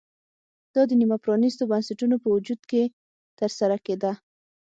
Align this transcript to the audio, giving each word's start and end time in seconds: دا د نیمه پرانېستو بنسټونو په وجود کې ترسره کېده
دا 0.73 0.81
د 0.89 0.91
نیمه 1.01 1.17
پرانېستو 1.23 1.63
بنسټونو 1.71 2.15
په 2.23 2.27
وجود 2.35 2.61
کې 2.69 2.83
ترسره 3.39 3.77
کېده 3.85 4.11